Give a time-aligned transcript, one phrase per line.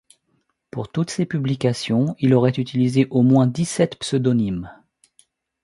[0.71, 4.71] Pour toutes ces publications, il aurait utilisé au moins dix-sept pseudonymes.